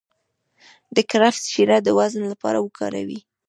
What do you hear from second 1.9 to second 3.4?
وزن لپاره وکاروئ